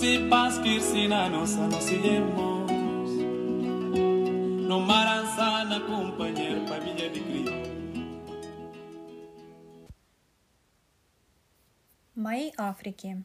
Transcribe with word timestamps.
Que 0.00 0.76
ensina 0.76 1.28
nossa, 1.28 1.64
anuncia 1.64 1.98
hermoso. 1.98 2.72
No 4.68 4.80
maranzana, 4.80 5.80
companheiro, 5.80 6.66
família 6.66 7.10
de 7.10 7.20
Cristo. 7.20 7.52
Мои 12.14 12.52
Африки. 12.56 13.24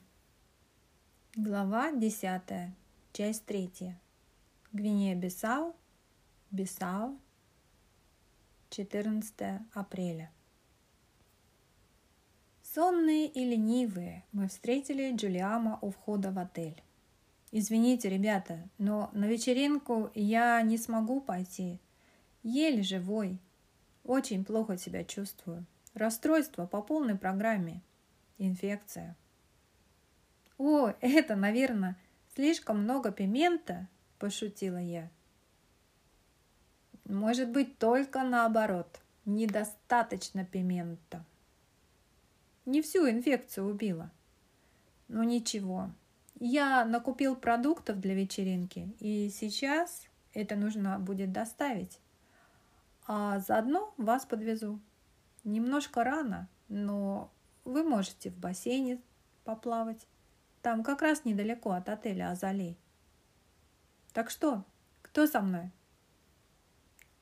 Глава 1.35 1.91
10. 1.91 2.73
Часть 3.13 3.45
3. 3.45 3.95
Гвинея-Бисау. 4.73 5.75
Бисау. 6.51 7.17
14 8.69 9.61
апреля. 9.73 10.31
Сонные 12.75 13.25
и 13.25 13.43
ленивые 13.43 14.23
мы 14.31 14.47
встретили 14.47 15.11
Джулиама 15.15 15.79
у 15.81 15.89
входа 15.89 16.31
в 16.31 16.37
отель. 16.37 16.83
Извините, 17.51 18.09
ребята, 18.09 18.59
но 18.77 19.09
на 19.11 19.25
вечеринку 19.25 20.11
я 20.13 20.61
не 20.61 20.77
смогу 20.77 21.19
пойти. 21.19 21.79
Еле 22.43 22.83
живой. 22.83 23.39
Очень 24.03 24.45
плохо 24.45 24.77
себя 24.77 25.03
чувствую. 25.03 25.65
Расстройство 25.95 26.67
по 26.67 26.83
полной 26.83 27.17
программе. 27.17 27.81
Инфекция. 28.37 29.17
О, 30.59 30.93
это, 31.01 31.35
наверное, 31.35 31.97
слишком 32.35 32.83
много 32.83 33.11
пимента, 33.11 33.87
пошутила 34.19 34.77
я. 34.77 35.09
Может 37.05 37.49
быть, 37.49 37.79
только 37.79 38.21
наоборот. 38.21 38.99
Недостаточно 39.25 40.45
пимента. 40.45 41.25
Не 42.69 42.83
всю 42.83 43.09
инфекцию 43.09 43.65
убила. 43.65 44.11
Но 45.07 45.23
ничего, 45.23 45.89
я 46.39 46.85
накупил 46.85 47.35
продуктов 47.35 47.99
для 47.99 48.13
вечеринки, 48.13 48.93
и 48.99 49.31
сейчас 49.31 50.05
это 50.35 50.55
нужно 50.55 50.99
будет 50.99 51.31
доставить. 51.31 51.99
А 53.07 53.39
заодно 53.39 53.91
вас 53.97 54.27
подвезу. 54.27 54.79
Немножко 55.43 56.03
рано, 56.03 56.47
но 56.67 57.31
вы 57.65 57.81
можете 57.81 58.29
в 58.29 58.37
бассейне 58.37 59.01
поплавать. 59.45 60.05
Там 60.61 60.83
как 60.83 61.01
раз 61.01 61.25
недалеко 61.25 61.71
от 61.71 61.89
отеля 61.89 62.29
Азалей. 62.29 62.77
Так 64.13 64.29
что, 64.29 64.63
кто 65.01 65.25
со 65.25 65.41
мной? 65.41 65.71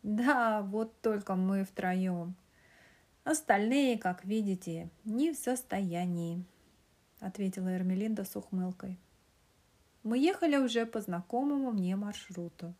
Да, 0.04 0.62
вот 0.62 1.00
только 1.00 1.36
мы 1.36 1.64
втроем. 1.64 2.36
Остальные, 3.28 3.98
как 3.98 4.24
видите, 4.24 4.90
не 5.04 5.34
в 5.34 5.36
состоянии, 5.36 6.46
ответила 7.20 7.76
Эрмелинда 7.76 8.24
с 8.24 8.38
ухмылкой. 8.38 8.98
Мы 10.04 10.18
ехали 10.18 10.56
уже 10.56 10.86
по 10.86 11.02
знакомому 11.02 11.74
мне 11.74 11.98
маршруту. 11.98 12.74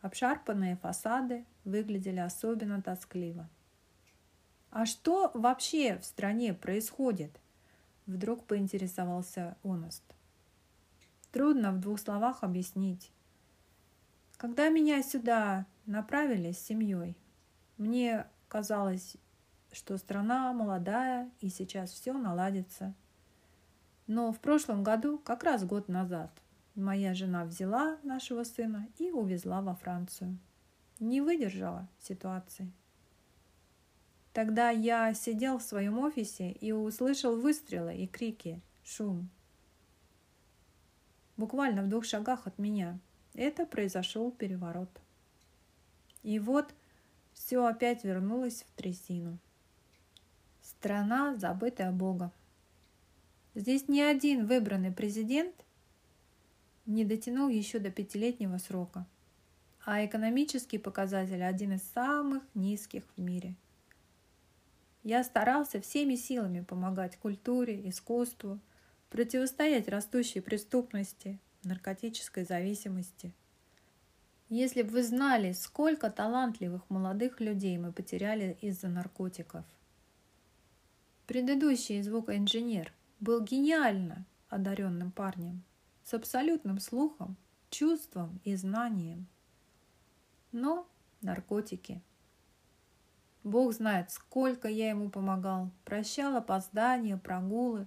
Обшарпанные 0.00 0.76
фасады 0.76 1.44
выглядели 1.64 2.20
особенно 2.20 2.80
тоскливо. 2.80 3.48
«А 4.70 4.86
что 4.86 5.32
вообще 5.34 5.98
в 5.98 6.04
стране 6.04 6.54
происходит?» 6.54 7.32
Вдруг 8.06 8.44
поинтересовался 8.44 9.56
Оност. 9.64 10.04
Трудно 11.32 11.72
в 11.72 11.80
двух 11.80 11.98
словах 11.98 12.44
объяснить. 12.44 13.10
Когда 14.36 14.68
меня 14.68 15.02
сюда 15.02 15.66
направили 15.86 16.52
с 16.52 16.60
семьей, 16.60 17.16
мне 17.78 18.28
казалось, 18.46 19.16
что 19.72 19.96
страна 19.98 20.52
молодая 20.52 21.30
и 21.40 21.48
сейчас 21.48 21.90
все 21.90 22.12
наладится. 22.12 22.94
Но 24.06 24.32
в 24.32 24.40
прошлом 24.40 24.82
году, 24.82 25.18
как 25.18 25.42
раз 25.42 25.64
год 25.64 25.88
назад, 25.88 26.30
Моя 26.74 27.12
жена 27.12 27.44
взяла 27.44 27.98
нашего 28.02 28.44
сына 28.44 28.88
и 28.98 29.10
увезла 29.10 29.60
во 29.60 29.74
Францию. 29.74 30.38
Не 31.00 31.20
выдержала 31.20 31.86
ситуации. 32.00 32.72
Тогда 34.32 34.70
я 34.70 35.12
сидел 35.12 35.58
в 35.58 35.62
своем 35.62 35.98
офисе 35.98 36.50
и 36.50 36.72
услышал 36.72 37.38
выстрелы 37.38 37.94
и 37.94 38.06
крики, 38.06 38.62
шум. 38.82 39.28
Буквально 41.36 41.82
в 41.82 41.90
двух 41.90 42.06
шагах 42.06 42.46
от 42.46 42.56
меня. 42.58 42.98
Это 43.34 43.66
произошел 43.66 44.30
переворот. 44.30 44.88
И 46.22 46.38
вот 46.38 46.72
все 47.34 47.66
опять 47.66 48.02
вернулось 48.02 48.62
в 48.62 48.72
трясину. 48.76 49.38
Страна, 50.82 51.36
забытая 51.36 51.92
Богом. 51.92 52.32
Здесь 53.54 53.86
ни 53.86 54.00
один 54.00 54.46
выбранный 54.48 54.90
президент 54.90 55.54
не 56.86 57.04
дотянул 57.04 57.48
еще 57.48 57.78
до 57.78 57.92
пятилетнего 57.92 58.58
срока, 58.58 59.06
а 59.84 60.04
экономический 60.04 60.78
показатель 60.78 61.40
один 61.40 61.74
из 61.74 61.84
самых 61.94 62.42
низких 62.54 63.04
в 63.16 63.20
мире. 63.20 63.54
Я 65.04 65.22
старался 65.22 65.80
всеми 65.80 66.16
силами 66.16 66.62
помогать 66.62 67.16
культуре, 67.16 67.88
искусству, 67.88 68.58
противостоять 69.08 69.88
растущей 69.88 70.40
преступности, 70.40 71.38
наркотической 71.62 72.44
зависимости. 72.44 73.32
Если 74.48 74.82
бы 74.82 74.90
вы 74.90 75.04
знали, 75.04 75.52
сколько 75.52 76.10
талантливых 76.10 76.82
молодых 76.90 77.38
людей 77.38 77.78
мы 77.78 77.92
потеряли 77.92 78.58
из-за 78.60 78.88
наркотиков. 78.88 79.64
Предыдущий 81.32 82.02
звукоинженер 82.02 82.92
был 83.20 83.40
гениально 83.40 84.26
одаренным 84.50 85.10
парнем– 85.10 85.62
с 86.04 86.12
абсолютным 86.12 86.78
слухом, 86.78 87.38
чувством 87.70 88.38
и 88.44 88.54
знанием. 88.54 89.26
Но 90.52 90.86
наркотики. 91.22 92.02
Бог 93.44 93.72
знает, 93.72 94.10
сколько 94.10 94.68
я 94.68 94.90
ему 94.90 95.08
помогал, 95.08 95.70
прощал 95.86 96.36
опоздания, 96.36 97.16
прогулы, 97.16 97.86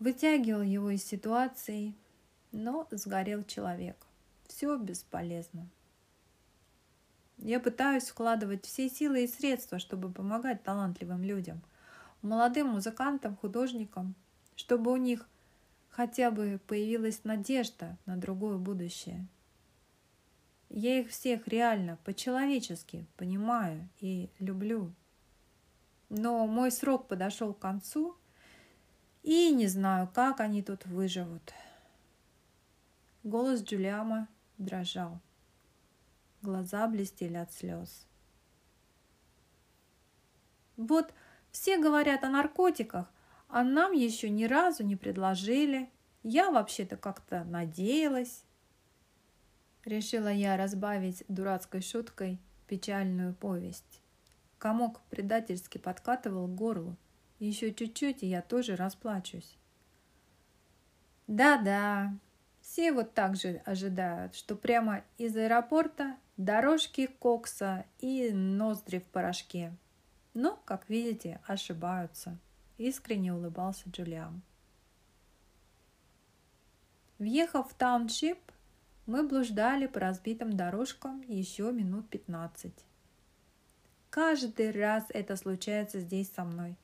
вытягивал 0.00 0.62
его 0.62 0.90
из 0.90 1.04
ситуации, 1.04 1.94
но 2.50 2.88
сгорел 2.90 3.44
человек. 3.44 4.04
Все 4.48 4.76
бесполезно. 4.76 5.68
Я 7.38 7.60
пытаюсь 7.60 8.10
вкладывать 8.10 8.66
все 8.66 8.90
силы 8.90 9.22
и 9.22 9.28
средства, 9.28 9.78
чтобы 9.78 10.10
помогать 10.10 10.64
талантливым 10.64 11.22
людям, 11.22 11.62
молодым 12.22 12.68
музыкантам, 12.68 13.36
художникам, 13.36 14.14
чтобы 14.56 14.92
у 14.92 14.96
них 14.96 15.28
хотя 15.90 16.30
бы 16.30 16.60
появилась 16.66 17.24
надежда 17.24 17.98
на 18.06 18.16
другое 18.16 18.56
будущее. 18.56 19.26
Я 20.70 21.00
их 21.00 21.10
всех 21.10 21.46
реально, 21.48 21.98
по-человечески 22.04 23.06
понимаю 23.16 23.88
и 24.00 24.30
люблю. 24.38 24.92
Но 26.08 26.46
мой 26.46 26.70
срок 26.70 27.08
подошел 27.08 27.52
к 27.52 27.58
концу, 27.58 28.16
и 29.22 29.50
не 29.50 29.66
знаю, 29.66 30.08
как 30.12 30.40
они 30.40 30.62
тут 30.62 30.86
выживут. 30.86 31.52
Голос 33.22 33.62
Джулиама 33.62 34.28
дрожал. 34.58 35.20
Глаза 36.40 36.88
блестели 36.88 37.36
от 37.36 37.52
слез. 37.52 38.06
Вот 40.76 41.14
все 41.52 41.78
говорят 41.78 42.24
о 42.24 42.30
наркотиках, 42.30 43.12
а 43.48 43.62
нам 43.62 43.92
еще 43.92 44.30
ни 44.30 44.44
разу 44.44 44.82
не 44.82 44.96
предложили. 44.96 45.90
Я 46.22 46.50
вообще-то 46.50 46.96
как-то 46.96 47.44
надеялась. 47.44 48.44
Решила 49.84 50.32
я 50.32 50.56
разбавить 50.56 51.24
дурацкой 51.28 51.82
шуткой 51.82 52.38
печальную 52.66 53.34
повесть. 53.34 54.00
Комок 54.58 55.00
предательски 55.10 55.78
подкатывал 55.78 56.46
к 56.46 56.54
горлу. 56.54 56.96
Еще 57.38 57.74
чуть-чуть, 57.74 58.22
и 58.22 58.28
я 58.28 58.40
тоже 58.40 58.76
расплачусь. 58.76 59.58
Да-да, 61.26 62.14
все 62.60 62.92
вот 62.92 63.12
так 63.12 63.36
же 63.36 63.60
ожидают, 63.66 64.36
что 64.36 64.54
прямо 64.54 65.02
из 65.18 65.36
аэропорта 65.36 66.16
дорожки 66.36 67.06
кокса 67.06 67.84
и 67.98 68.30
ноздри 68.32 69.00
в 69.00 69.04
порошке. 69.04 69.72
Но, 70.34 70.60
как 70.64 70.88
видите, 70.88 71.40
ошибаются 71.46 72.38
искренне 72.78 73.32
улыбался 73.32 73.88
Джулиан. 73.88 74.42
Въехав 77.18 77.70
в 77.70 77.74
тауншип, 77.74 78.38
мы 79.06 79.26
блуждали 79.26 79.86
по 79.86 80.00
разбитым 80.00 80.56
дорожкам 80.56 81.22
еще 81.22 81.70
минут 81.72 82.08
пятнадцать. 82.08 82.84
Каждый 84.10 84.70
раз 84.72 85.04
это 85.08 85.36
случается 85.36 86.00
здесь 86.00 86.30
со 86.30 86.44
мной. 86.44 86.76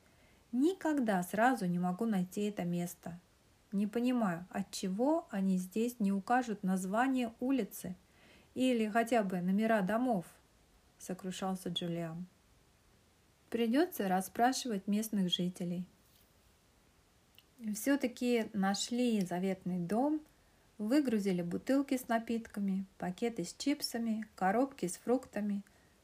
Никогда 0.51 1.21
сразу 1.23 1.65
не 1.65 1.77
могу 1.77 2.05
найти 2.05 2.43
это 2.43 2.63
место. 2.63 3.19
Не 3.71 3.85
понимаю, 3.85 4.47
от 4.49 4.71
чего 4.71 5.27
они 5.29 5.57
здесь 5.57 5.99
не 5.99 6.11
укажут 6.11 6.63
название 6.63 7.33
улицы 7.39 7.95
или 8.55 8.89
хотя 8.89 9.21
бы 9.21 9.41
номера 9.41 9.81
домов, 9.81 10.25
сокрушался 10.97 11.69
Джулиан. 11.69 12.25
Придется 13.49 14.07
расспрашивать 14.07 14.87
местных 14.87 15.31
жителей. 15.31 15.85
Все-таки 17.73 18.49
нашли 18.53 19.21
заветный 19.21 19.79
дом, 19.79 20.21
выгрузили 20.77 21.41
бутылки 21.41 21.97
с 21.97 22.07
напитками, 22.07 22.85
пакеты 22.97 23.43
с 23.43 23.53
чипсами, 23.53 24.25
коробки 24.35 24.87
с 24.87 24.97
фруктами, 24.97 25.63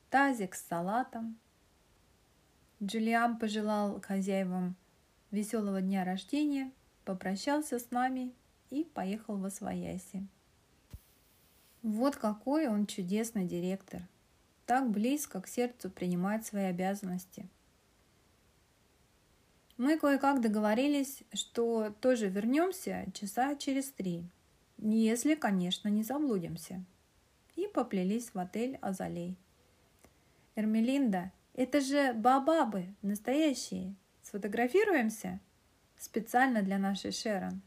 тазик 0.09 0.55
с 0.55 0.65
салатом. 0.65 1.37
Джулиан 2.83 3.37
пожелал 3.37 4.01
хозяевам 4.01 4.75
веселого 5.31 5.81
дня 5.81 6.03
рождения, 6.03 6.71
попрощался 7.05 7.79
с 7.79 7.91
нами 7.91 8.33
и 8.69 8.83
поехал 8.83 9.37
во 9.37 9.49
свояси. 9.49 10.25
Вот 11.83 12.15
какой 12.15 12.67
он 12.67 12.87
чудесный 12.87 13.45
директор. 13.45 14.01
Так 14.65 14.89
близко 14.89 15.41
к 15.41 15.47
сердцу 15.47 15.89
принимает 15.89 16.45
свои 16.45 16.65
обязанности. 16.65 17.47
Мы 19.77 19.99
кое-как 19.99 20.41
договорились, 20.41 21.23
что 21.33 21.93
тоже 21.99 22.29
вернемся 22.29 23.05
часа 23.13 23.55
через 23.55 23.91
три, 23.91 24.23
если, 24.77 25.35
конечно, 25.35 25.89
не 25.89 26.03
заблудимся. 26.03 26.83
И 27.55 27.67
поплелись 27.67 28.33
в 28.33 28.39
отель 28.39 28.77
«Азалей». 28.81 29.37
«Эрмелинда, 30.55 31.31
это 31.53 31.81
же 31.81 32.13
бабабы, 32.13 32.85
настоящие. 33.01 33.95
Сфотографируемся?» 34.21 35.39
Специально 35.97 36.61
для 36.61 36.77
нашей 36.77 37.11
Шерон. 37.11 37.61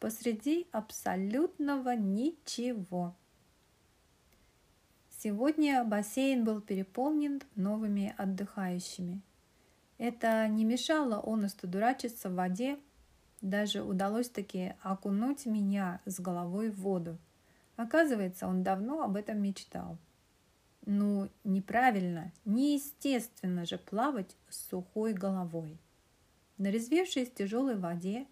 Посреди 0.00 0.66
абсолютного 0.72 1.96
ничего. 1.96 3.14
Сегодня 5.24 5.82
бассейн 5.84 6.44
был 6.44 6.60
переполнен 6.60 7.42
новыми 7.56 8.14
отдыхающими– 8.16 9.20
это 9.98 10.48
не 10.48 10.64
мешало 10.64 11.22
Онесту 11.24 11.66
дурачиться 11.66 12.28
в 12.28 12.34
воде. 12.34 12.78
Даже 13.40 13.82
удалось 13.82 14.28
таки 14.28 14.74
окунуть 14.82 15.46
меня 15.46 16.00
с 16.04 16.20
головой 16.20 16.70
в 16.70 16.80
воду. 16.80 17.18
Оказывается, 17.76 18.46
он 18.46 18.62
давно 18.62 19.02
об 19.02 19.16
этом 19.16 19.40
мечтал. 19.40 19.98
Ну, 20.86 21.30
неправильно, 21.44 22.32
неестественно 22.44 23.64
же 23.64 23.78
плавать 23.78 24.36
с 24.48 24.68
сухой 24.68 25.12
головой. 25.12 25.78
Нарезвевшись 26.58 27.30
в 27.30 27.34
тяжелой 27.34 27.76
воде, 27.76 28.26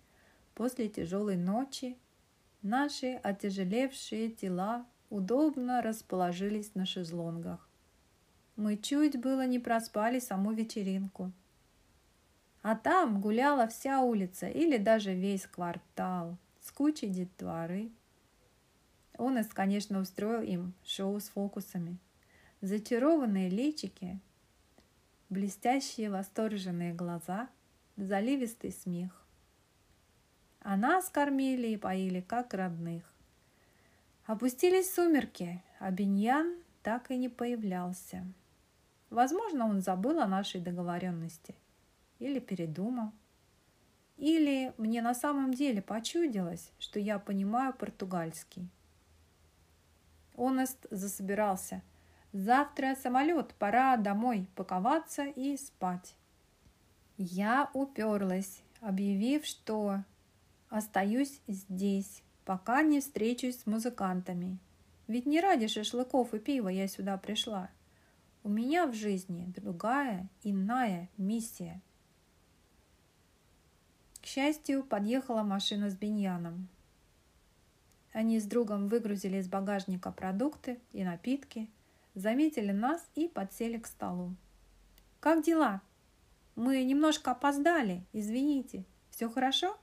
после 0.54 0.88
тяжелой 0.88 1.36
ночи, 1.36 1.96
наши 2.60 3.14
отяжелевшие 3.14 4.30
тела 4.30 4.86
удобно 5.12 5.82
расположились 5.82 6.74
на 6.74 6.86
шезлонгах. 6.86 7.68
Мы 8.56 8.76
чуть 8.76 9.20
было 9.20 9.46
не 9.46 9.58
проспали 9.58 10.18
саму 10.18 10.52
вечеринку– 10.52 11.32
а 12.62 12.76
там 12.76 13.20
гуляла 13.20 13.66
вся 13.66 14.00
улица 14.00 14.46
или 14.46 14.76
даже 14.78 15.14
весь 15.14 15.46
квартал 15.46 16.38
с 16.60 16.70
кучей 16.70 17.08
детворы. 17.08 17.90
Он, 19.18 19.42
конечно, 19.52 20.00
устроил 20.00 20.42
им 20.42 20.72
шоу 20.84 21.18
с 21.18 21.28
фокусами. 21.28 21.98
Зачарованные 22.60 23.48
личики, 23.48 24.20
блестящие 25.28 26.08
восторженные 26.08 26.94
глаза, 26.94 27.48
заливистый 27.96 28.70
смех. 28.70 29.26
А 30.60 30.76
нас 30.76 31.08
кормили 31.08 31.66
и 31.66 31.76
поили, 31.76 32.20
как 32.20 32.54
родных. 32.54 33.11
Опустились 34.32 34.90
сумерки, 34.90 35.62
а 35.78 35.90
Беньян 35.90 36.56
так 36.82 37.10
и 37.10 37.18
не 37.18 37.28
появлялся. 37.28 38.24
Возможно, 39.10 39.66
он 39.66 39.82
забыл 39.82 40.20
о 40.20 40.26
нашей 40.26 40.58
договоренности 40.58 41.54
или 42.18 42.38
передумал. 42.38 43.12
Или 44.16 44.72
мне 44.78 45.02
на 45.02 45.12
самом 45.12 45.52
деле 45.52 45.82
почудилось, 45.82 46.72
что 46.78 46.98
я 46.98 47.18
понимаю 47.18 47.74
португальский. 47.74 48.70
Онест 50.34 50.86
засобирался. 50.90 51.82
Завтра 52.32 52.94
самолет, 52.94 53.52
пора 53.58 53.98
домой 53.98 54.46
паковаться 54.56 55.24
и 55.24 55.58
спать. 55.58 56.16
Я 57.18 57.68
уперлась, 57.74 58.62
объявив, 58.80 59.44
что 59.44 60.04
остаюсь 60.70 61.42
здесь, 61.48 62.22
пока 62.44 62.82
не 62.82 63.00
встречусь 63.00 63.60
с 63.60 63.66
музыкантами. 63.66 64.58
Ведь 65.08 65.26
не 65.26 65.40
ради 65.40 65.66
шашлыков 65.66 66.34
и 66.34 66.38
пива 66.38 66.68
я 66.68 66.88
сюда 66.88 67.16
пришла. 67.16 67.70
У 68.44 68.48
меня 68.48 68.86
в 68.86 68.94
жизни 68.94 69.52
другая, 69.56 70.28
иная 70.42 71.08
миссия– 71.16 71.80
к 74.22 74.26
счастью, 74.26 74.84
подъехала 74.84 75.42
машина 75.42 75.90
с 75.90 75.96
Беньяном. 75.96 76.68
Они 78.12 78.38
с 78.38 78.44
другом 78.44 78.86
выгрузили 78.86 79.38
из 79.38 79.48
багажника 79.48 80.12
продукты 80.12 80.78
и 80.92 81.02
напитки, 81.02 81.68
заметили 82.14 82.70
нас 82.70 83.04
и 83.16 83.26
подсели 83.26 83.78
к 83.78 83.86
столу. 83.88 84.36
«Как 85.18 85.42
дела? 85.42 85.82
Мы 86.54 86.84
немножко 86.84 87.32
опоздали, 87.32 88.04
извините. 88.12 88.84
Все 89.10 89.28
хорошо?» 89.28 89.76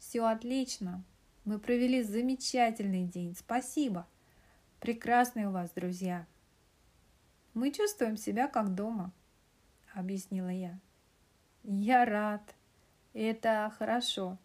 «Все 0.00 0.24
отлично. 0.24 1.04
Мы 1.44 1.58
провели 1.58 2.02
замечательный 2.02 3.04
день. 3.04 3.34
Спасибо. 3.36 4.06
Прекрасные 4.80 5.48
у 5.48 5.52
вас 5.52 5.70
друзья. 5.72 6.26
Мы 7.54 7.72
чувствуем 7.72 8.16
себя 8.16 8.48
как 8.48 8.74
дома»,— 8.74 9.12
объяснила 9.94 10.50
я. 10.50 10.78
«Я 11.64 12.04
рад», 12.04 12.54
это 13.12 13.72
хорошо. 13.76 14.38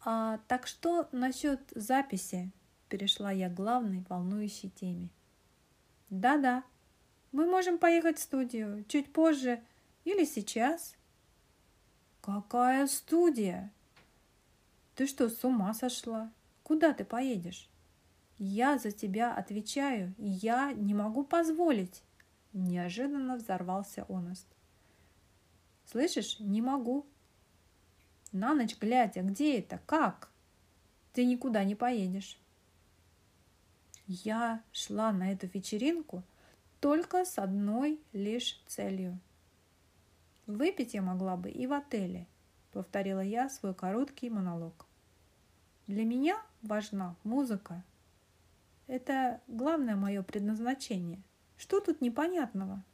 А 0.00 0.38
так 0.48 0.66
что 0.66 1.08
насчет 1.12 1.60
записи? 1.74 2.50
Перешла 2.88 3.30
я 3.30 3.48
к 3.48 3.54
главной 3.54 4.04
волнующей 4.08 4.70
теме. 4.70 5.08
Да-да, 6.10 6.64
мы 7.32 7.46
можем 7.46 7.78
поехать 7.78 8.18
в 8.18 8.22
студию 8.22 8.84
чуть 8.88 9.12
позже 9.12 9.62
или 10.04 10.24
сейчас. 10.24 10.94
Какая 12.20 12.86
студия? 12.86 13.72
Ты 14.96 15.06
что, 15.06 15.28
с 15.28 15.44
ума 15.44 15.74
сошла? 15.74 16.32
Куда 16.62 16.94
ты 16.94 17.04
поедешь? 17.04 17.68
Я 18.38 18.78
за 18.78 18.90
тебя 18.90 19.34
отвечаю, 19.34 20.14
и 20.16 20.26
я 20.26 20.72
не 20.72 20.94
могу 20.94 21.22
позволить. 21.22 22.02
Неожиданно 22.54 23.36
взорвался 23.36 24.04
Оност. 24.08 24.46
Слышишь, 25.84 26.40
не 26.40 26.62
могу. 26.62 27.06
На 28.32 28.54
ночь 28.54 28.78
глядя, 28.78 29.20
где 29.20 29.58
это, 29.58 29.80
как? 29.84 30.30
Ты 31.12 31.26
никуда 31.26 31.62
не 31.64 31.74
поедешь. 31.74 32.38
Я 34.06 34.62
шла 34.72 35.12
на 35.12 35.30
эту 35.30 35.46
вечеринку 35.46 36.22
только 36.80 37.26
с 37.26 37.38
одной 37.38 38.00
лишь 38.14 38.62
целью. 38.66 39.18
Выпить 40.46 40.94
я 40.94 41.02
могла 41.02 41.36
бы 41.36 41.50
и 41.50 41.66
в 41.66 41.74
отеле, 41.74 42.26
повторила 42.72 43.20
я 43.20 43.50
свой 43.50 43.74
короткий 43.74 44.30
монолог. 44.30 44.85
Для 45.86 46.04
меня 46.04 46.40
важна 46.62 47.16
музыка. 47.22 47.84
Это 48.86 49.40
главное 49.46 49.96
мое 49.96 50.22
предназначение. 50.22 51.22
Что 51.56 51.80
тут 51.80 52.00
непонятного? 52.00 52.84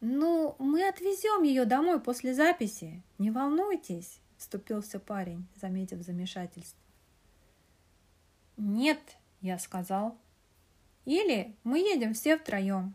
«Ну, 0.00 0.54
мы 0.60 0.86
отвезем 0.88 1.42
ее 1.42 1.64
домой 1.64 2.00
после 2.00 2.32
записи. 2.32 3.02
Не 3.18 3.32
волнуйтесь»,– 3.32 4.20
вступился 4.36 5.00
парень, 5.00 5.48
заметив 5.56 6.02
замешательство. 6.02 6.80
«Нет»,– 8.56 9.00
я 9.40 9.58
сказал. 9.58 10.16
«Или 11.04 11.56
мы 11.64 11.80
едем 11.80 12.14
все 12.14 12.36
втроем. 12.38 12.94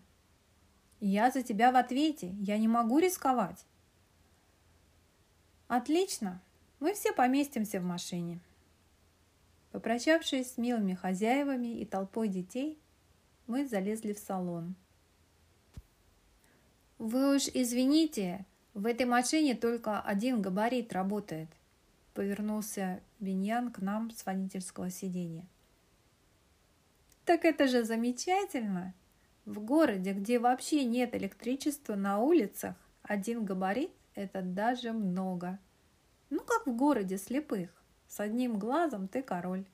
Я 1.02 1.30
за 1.30 1.44
тебя 1.44 1.74
в 1.74 1.76
ответе, 1.76 2.30
я 2.40 2.58
не 2.58 2.70
могу 2.70 3.00
рисковать». 3.00 3.66
«Отлично, 5.68 6.42
мы 6.84 6.94
все 6.94 7.14
поместимся 7.14 7.80
в 7.80 7.84
машине». 7.84 8.40
Попрощавшись 9.72 10.54
с 10.54 10.58
милыми 10.58 10.94
хозяевами 10.94 11.80
и 11.80 11.86
толпой 11.86 12.28
детей, 12.28 12.78
мы 13.48 13.68
залезли 13.68 14.14
в 14.14 14.20
салон– 14.20 14.76
«Вы 17.06 17.36
уж 17.36 17.50
извините, 17.54 18.46
в 18.74 18.86
этой 18.86 19.06
машине 19.06 19.56
только 19.56 20.00
один 20.00 20.42
габарит 20.42 20.94
работает»,— 20.94 21.50
повернулся 22.14 23.02
Беньян 23.20 23.74
к 23.74 23.80
нам 23.80 24.10
с 24.10 24.26
водительского 24.26 24.90
сиденья. 24.90 25.46
«Так 27.26 27.44
это 27.44 27.68
же 27.68 27.84
замечательно! 27.84 28.94
В 29.44 29.60
городе, 29.60 30.14
где 30.14 30.40
вообще 30.40 30.86
нет 30.86 31.14
электричества 31.14 31.96
на 31.96 32.20
улицах, 32.20 32.76
один 33.02 33.44
габарит– 33.44 33.92
это 34.16 34.42
даже 34.42 34.94
много. 34.94 35.60
Ну, 36.36 36.44
как 36.44 36.66
в 36.66 36.76
городе 36.76 37.20
слепых. 37.20 37.70
С 38.08 38.20
одним 38.20 38.58
глазом 38.58 39.08
ты 39.08 39.22
король. 39.22 39.66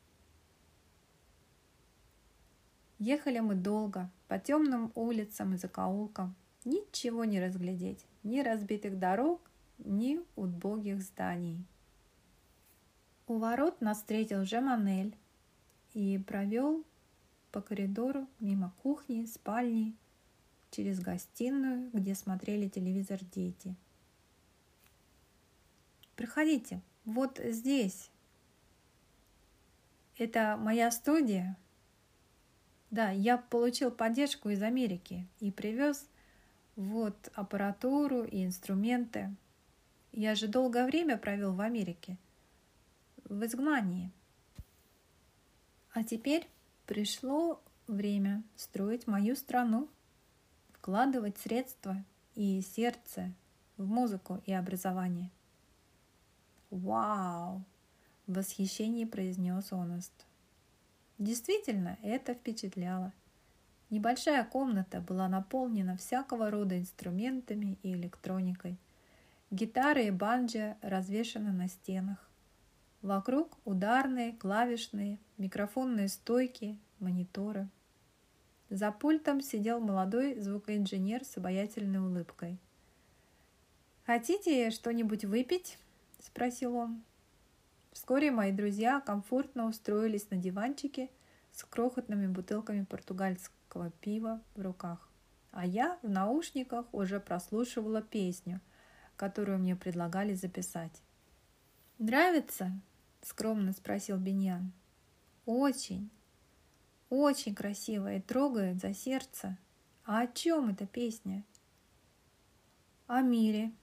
Ехали 2.97 3.39
мы 3.39 3.55
долго, 3.55 4.11
по 4.27 4.37
темным 4.37 4.91
улицам 4.93 5.53
и 5.53 5.57
закоулкам. 5.57 6.35
Ничего 6.65 7.23
не 7.23 7.39
разглядеть, 7.39 8.05
ни 8.23 8.41
разбитых 8.41 8.99
дорог, 8.99 9.39
ни 9.77 10.19
убогих 10.35 11.01
зданий. 11.01 11.63
У 13.25 13.37
ворот 13.37 13.79
нас 13.79 13.99
встретил 13.99 14.43
Жеманель 14.43 15.15
и 15.93 16.17
провел 16.17 16.83
по 17.53 17.61
коридору 17.61 18.27
мимо 18.41 18.73
кухни, 18.83 19.23
спальни, 19.23 19.95
через 20.71 20.99
гостиную, 20.99 21.89
где 21.93 22.15
смотрели 22.15 22.67
телевизор 22.67 23.23
дети. 23.23 23.77
Приходите, 26.19 26.81
вот 27.05 27.39
здесь. 27.41 28.11
Это 30.17 30.57
моя 30.59 30.91
студия. 30.91 31.57
Да, 32.91 33.09
я 33.09 33.37
получил 33.37 33.89
поддержку 33.89 34.49
из 34.49 34.61
Америки 34.61 35.25
и 35.39 35.49
привез 35.49 36.09
вот 36.75 37.31
аппаратуру 37.35 38.25
и 38.25 38.43
инструменты. 38.43 39.33
Я 40.11 40.35
же 40.35 40.49
долгое 40.49 40.87
время 40.87 41.15
провел 41.17 41.53
в 41.53 41.61
Америке, 41.61 42.17
в 43.23 43.45
изгнании. 43.45 44.11
А 45.93 46.03
теперь 46.03 46.49
пришло 46.85 47.63
время 47.87 48.43
строить 48.57 49.07
мою 49.07 49.37
страну, 49.37 49.87
вкладывать 50.73 51.37
средства 51.37 52.03
и 52.35 52.59
сердце 52.59 53.31
в 53.77 53.87
музыку 53.87 54.43
и 54.45 54.51
образование. 54.51 55.31
«Вау!»– 56.69 57.63
в 58.27 58.33
восхищении 58.33 59.05
произнес 59.05 59.71
Оност. 59.71 60.27
Действительно, 61.17 61.97
это 62.03 62.33
впечатляло. 62.33 63.11
Небольшая 63.89 64.45
комната 64.45 65.01
была 65.01 65.27
наполнена 65.27 65.97
всякого 65.97 66.51
рода 66.51 66.77
инструментами 66.77 67.77
и 67.81 67.93
электроникой. 67.93 68.77
Гитары 69.49 70.05
и 70.05 70.11
банджи 70.11 70.77
развешаны 70.81 71.51
на 71.51 71.67
стенах. 71.67 72.29
Вокруг 73.01 73.57
ударные, 73.65 74.33
клавишные, 74.33 75.17
микрофонные 75.37 76.07
стойки, 76.07 76.77
мониторы. 76.99 77.67
За 78.69 78.91
пультом 78.91 79.41
сидел 79.41 79.79
молодой 79.79 80.39
звукоинженер 80.39 81.25
с 81.25 81.37
обаятельной 81.37 81.99
улыбкой. 81.99 82.59
«Хотите 84.05 84.69
что-нибудь 84.69 85.25
выпить?»– 85.25 85.79
спросил 86.19 86.75
он. 86.75 87.03
Вскоре 87.91 88.31
мои 88.31 88.51
друзья 88.51 89.01
комфортно 89.01 89.67
устроились 89.67 90.29
на 90.29 90.37
диванчике 90.37 91.09
с 91.51 91.63
крохотными 91.63 92.27
бутылками 92.27 92.83
португальского 92.85 93.91
пива 94.01 94.41
в 94.55 94.61
руках. 94.61 95.09
А 95.51 95.65
я 95.65 95.97
в 96.03 96.09
наушниках 96.09 96.85
уже 96.93 97.19
прослушивала 97.19 98.01
песню, 98.01 98.61
которую 99.15 99.59
мне 99.59 99.75
предлагали 99.75 100.33
записать. 100.33 101.01
«Нравится?»– 101.97 102.71
скромно 103.21 103.73
спросил 103.73 104.17
Беньян. 104.17 104.71
«Очень, 105.45 106.09
очень 107.09 107.55
красиво 107.55 108.13
и 108.13 108.21
трогает 108.21 108.79
за 108.79 108.93
сердце. 108.93 109.57
А 110.05 110.21
о 110.21 110.27
чем 110.27 110.69
эта 110.69 110.85
песня?» 110.85 111.43
«О 113.07 113.21
мире», 113.21 113.73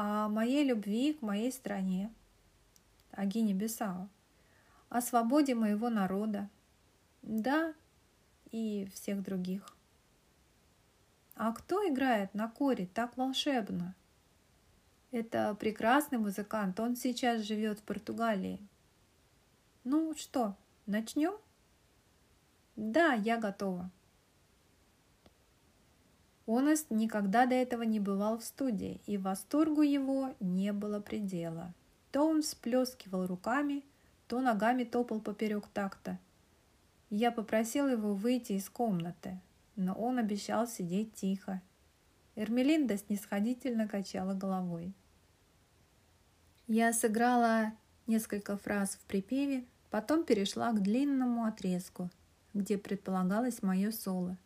о 0.00 0.28
моей 0.28 0.62
любви 0.62 1.12
к 1.12 1.22
моей 1.22 1.50
стране, 1.50 2.12
о 3.10 3.26
Гине-Бисау, 3.26 4.08
о 4.90 5.00
свободе 5.00 5.56
моего 5.56 5.90
народа, 5.90 6.48
да, 7.22 7.74
и 8.52 8.88
всех 8.94 9.24
других. 9.24 9.66
А 11.34 11.52
кто 11.52 11.84
играет 11.88 12.32
на 12.32 12.48
коре 12.48 12.86
так 12.86 13.16
волшебно? 13.16 13.96
Это 15.10 15.56
прекрасный 15.58 16.18
музыкант, 16.18 16.78
он 16.78 16.94
сейчас 16.94 17.42
живет 17.42 17.80
в 17.80 17.82
Португалии. 17.82 18.60
Ну 19.82 20.14
что, 20.14 20.54
начнем? 20.86 21.34
Да, 22.76 23.14
я 23.14 23.36
готова. 23.36 23.90
Оneст 26.48 26.90
никогда 26.90 27.44
до 27.44 27.54
этого 27.54 27.82
не 27.82 28.00
бывал 28.00 28.38
в 28.38 28.42
студии, 28.42 29.02
и 29.04 29.18
восторгу 29.18 29.82
его 29.82 30.34
не 30.40 30.72
было 30.72 30.98
предела. 30.98 31.74
То 32.10 32.26
он 32.26 32.40
всплескивал 32.40 33.26
руками, 33.26 33.84
то 34.28 34.40
ногами 34.40 34.84
топал 34.84 35.20
поперек 35.20 35.66
такта. 35.74 36.18
Я 37.10 37.32
попросил 37.32 37.86
его 37.86 38.14
выйти 38.14 38.52
из 38.52 38.70
комнаты, 38.70 39.38
но 39.76 39.92
он 39.92 40.16
обещал 40.16 40.66
сидеть 40.66 41.12
тихо. 41.12 41.60
Эрмелинда 42.34 42.96
снисходительно 42.96 43.86
качала 43.86 44.32
головой. 44.32 44.94
Я 46.66 46.94
сыграла 46.94 47.74
несколько 48.06 48.56
фраз 48.56 48.96
в 48.96 49.00
припеве, 49.00 49.66
потом 49.90 50.24
перешла 50.24 50.72
к 50.72 50.82
длинному 50.82 51.44
отрезку, 51.44 52.08
где 52.54 52.78
предполагалось 52.78 53.62
мое 53.62 53.90
соло. 53.90 54.38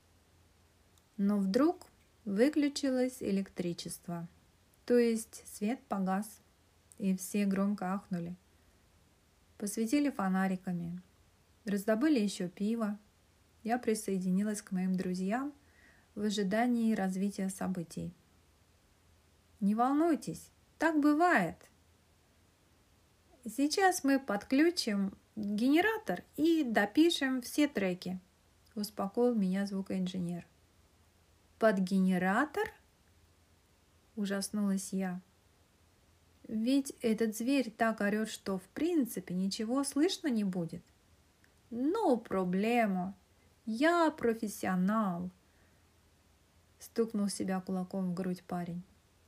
Но 1.17 1.39
вдруг 1.39 1.92
Выключилось 2.25 3.21
электричество, 3.21 4.29
то 4.87 4.97
есть 4.97 5.43
свет 5.45 5.81
погас, 5.89 6.41
и 6.99 7.17
все 7.17 7.47
громко 7.47 7.95
ахнули. 7.95 8.37
Посветили 9.59 10.09
фонариками, 10.09 11.03
раздобыли 11.65 12.21
еще 12.21 12.49
пиво. 12.49 12.97
Я 13.65 13.77
присоединилась 13.77 14.63
к 14.63 14.71
моим 14.71 14.97
друзьям 14.97 15.53
в 16.15 16.23
ожидании 16.23 16.95
развития 16.95 17.49
событий. 17.49 18.15
Не 19.59 19.75
волнуйтесь, 19.75 20.49
так 20.79 21.01
бывает. 21.01 21.57
Сейчас 23.45 24.05
мы 24.05 24.21
подключим 24.21 25.13
генератор 25.35 26.23
и 26.37 26.63
допишем 26.63 27.43
все 27.43 27.67
треки, 27.67 28.21
успокоил 28.77 29.35
меня 29.35 29.67
звукоинженер. 29.67 30.47
Под 31.63 31.79
генератор? 31.79 32.73
Ужаснулась 34.17 34.93
я. 34.93 35.21
Ведь 36.49 36.93
этот 37.01 37.37
зверь 37.37 37.71
так 37.71 38.01
орет, 38.01 38.31
что 38.31 38.59
в 38.59 38.65
принципе 38.71 39.33
ничего 39.33 39.85
слышно 39.85 40.27
не 40.27 40.43
будет. 40.43 40.83
Ну, 41.71 42.17
проблема. 42.17 43.15
Я 43.65 44.11
профессионал. 44.11 45.31
Стукнул 46.81 47.29
себя 47.29 47.61
кулаком 47.61 48.11
в 48.11 48.15
грудь 48.15 48.43
парень. 48.43 48.83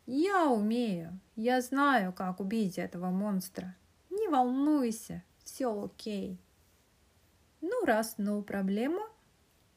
Я 0.04 0.48
умею. 0.48 1.16
Я 1.36 1.60
знаю, 1.60 2.12
как 2.12 2.40
убить 2.40 2.78
этого 2.78 3.10
монстра. 3.10 3.76
Не 4.10 4.26
волнуйся, 4.26 5.22
все 5.44 5.84
окей. 5.84 6.40
Ну, 7.60 7.84
раз 7.84 8.16
no 8.18 8.42
проблема, 8.42 9.08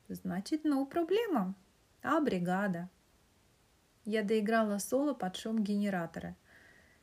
значит 0.09 0.65
no 0.65 0.87
проблема 0.87 1.53
а 2.01 2.19
бригада. 2.21 2.89
Я 4.05 4.23
доиграла 4.23 4.77
соло 4.77 5.13
под 5.13 5.35
шум 5.35 5.63
генератора, 5.63 6.35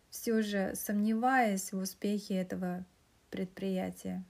все 0.08 0.42
же 0.42 0.74
сомневаясь 0.74 1.72
в 1.72 1.78
успехе 1.78 2.34
этого 2.34 2.84
предприятия. 3.30 4.24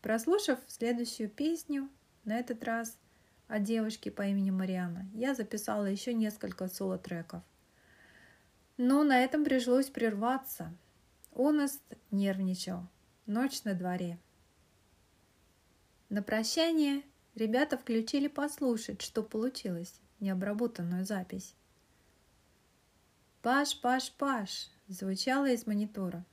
Прослушав 0.00 0.58
следующую 0.66 1.30
песню, 1.30 1.88
на 2.24 2.38
этот 2.38 2.64
раз 2.64 2.98
о 3.48 3.58
девушке 3.58 4.10
по 4.10 4.22
имени 4.22 4.50
Мариана, 4.50 5.08
я 5.12 5.34
записала 5.34 5.86
еще 5.86 6.14
несколько 6.14 6.68
соло-треков. 6.68 7.42
Но 8.76 9.04
на 9.04 9.22
этом 9.22 9.44
пришлось 9.44 9.90
прерваться. 9.90 10.74
Оneст 11.32 11.82
нервничал. 12.10 12.88
Ночь 13.26 13.62
на 13.64 13.74
дворе. 13.74 14.18
На 16.08 16.22
прощание 16.22 17.02
Ребята 17.34 17.78
включили 17.78 18.28
послушать, 18.28 19.00
что 19.00 19.22
получилось, 19.22 20.00
необработанную 20.20 21.06
запись. 21.06 21.54
«Паш, 23.40 23.80
Паш, 23.80 24.12
Паш!» 24.12 24.70
звучало 24.86 25.48
из 25.48 25.66
монитора. 25.66 26.26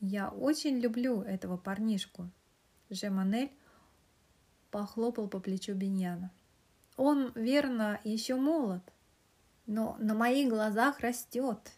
«Я 0.00 0.30
очень 0.30 0.78
люблю 0.78 1.22
этого 1.22 1.56
парнишку», 1.56 2.28
Жеманель 2.90 3.52
похлопал 4.72 5.28
по 5.28 5.38
плечу 5.38 5.74
Беньяна. 5.74 6.32
«Он, 6.96 7.32
верно, 7.36 8.00
еще 8.02 8.34
молод, 8.34 8.82
но 9.66 9.96
на 10.00 10.14
моих 10.14 10.48
глазах 10.50 10.98
растет. 11.00 11.72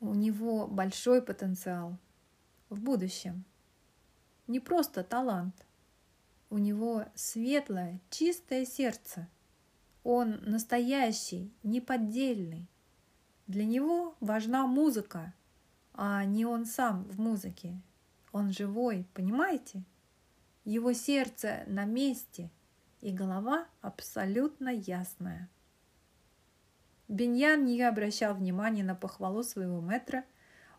У 0.00 0.14
него 0.14 0.66
большой 0.66 1.20
потенциал 1.20 1.98
в 2.70 2.80
будущем» 2.80 3.44
не 4.46 4.60
просто 4.60 5.02
талант, 5.04 5.66
У 6.50 6.58
него 6.58 7.06
светлое, 7.14 8.00
чистое 8.10 8.66
сердце. 8.66 9.26
Он 10.04 10.38
настоящий, 10.42 11.50
неподдельный. 11.62 12.68
Для 13.46 13.64
него 13.64 14.14
важна 14.20 14.66
музыка, 14.66 15.32
а 15.94 16.24
не 16.24 16.44
он 16.44 16.66
сам 16.66 17.04
в 17.04 17.18
музыке. 17.18 17.80
Он 18.32 18.52
живой, 18.52 19.06
понимаете? 19.14 19.82
Его 20.64 20.92
сердце 20.92 21.64
на 21.66 21.84
месте 21.84 22.50
и 23.00 23.12
голова 23.12 23.66
абсолютно 23.80 24.68
ясная. 24.68 25.48
Беньян 27.08 27.64
не 27.64 27.82
обращал 27.82 28.34
внимания 28.34 28.84
на 28.84 28.94
похвалу 28.94 29.42
своего 29.42 29.80
метра. 29.80 30.24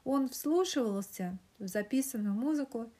Он 0.04 0.30
вслушивался 0.30 1.38
в 1.60 1.68
записанную 1.68 2.34
музыку, 2.34 2.92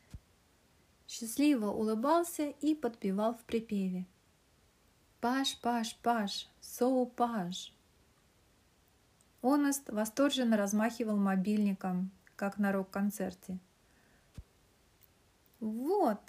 счастливо 1.08 1.68
улыбался 1.68 2.50
и 2.62 2.76
подпевал 2.76 3.36
в 3.36 3.44
припеве. 3.44 4.06
«Паш, 5.22 5.58
паш, 5.62 5.96
паш, 6.04 6.50
соу 6.62 7.06
паш». 7.06 7.74
Онест 9.42 9.90
восторженно 9.90 10.58
размахивал 10.58 11.18
мобильником, 11.18 12.12
как 12.36 12.58
на 12.58 12.72
рок-концерте. 12.72 13.58
«Вот, 15.60 16.22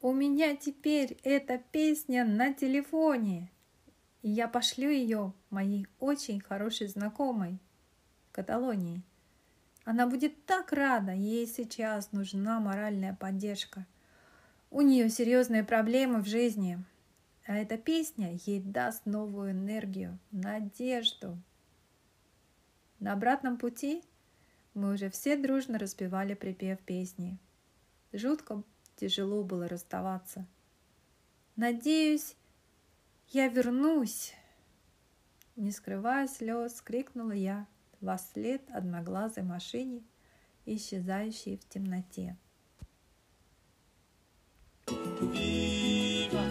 у 0.00 0.12
меня 0.12 0.56
теперь 0.56 1.18
эта 1.22 1.58
песня 1.58 2.24
на 2.24 2.52
телефоне!» 2.52 3.50
и 4.26 4.30
я 4.30 4.48
пошлю 4.48 4.90
ее 4.90 5.32
моей 5.50 5.86
очень 6.00 6.40
хорошей 6.40 6.88
знакомой 6.88 7.60
в 8.28 8.32
Каталонии. 8.32 9.00
Она 9.86 10.08
будет 10.08 10.44
так 10.46 10.72
рада, 10.72 11.12
ей 11.12 11.46
сейчас 11.46 12.10
нужна 12.10 12.58
моральная 12.58 13.14
поддержка. 13.14 13.86
У 14.68 14.80
нее 14.80 15.08
серьезные 15.08 15.62
проблемы 15.62 16.22
в 16.22 16.26
жизни, 16.26 16.82
а 17.46 17.56
эта 17.56 17.78
песня 17.78 18.36
ей 18.46 18.60
даст 18.60 19.06
новую 19.06 19.52
энергию, 19.52 20.18
надежду. 20.32 21.40
На 22.98 23.12
обратном 23.12 23.58
пути 23.58 24.02
мы 24.74 24.92
уже 24.92 25.08
все 25.08 25.36
дружно 25.36 25.78
распевали 25.78 26.34
припев 26.34 26.80
песни. 26.80 27.38
Жутко 28.12 28.64
тяжело 28.96 29.44
было 29.44 29.68
расставаться. 29.68 30.48
Надеюсь, 31.54 32.34
я 33.28 33.46
вернусь!» 33.46 34.34
Не 35.54 35.70
скрывая 35.70 36.26
слез, 36.26 36.82
крикнула 36.82 37.30
я 37.30 37.68
во 38.06 38.18
след 38.18 38.62
одноглазой 38.70 39.42
машине, 39.42 40.04
исчезающей 40.64 41.58
в 41.58 41.68
темноте. 41.68 42.36
Viva, 44.86 46.46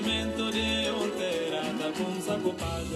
Movimento 0.00 0.50
de 0.50 0.90
um 0.92 1.10
terá 1.10 1.60
da 1.60 1.92
bom 1.92 2.20
saco 2.22 2.54
paz. 2.54 2.88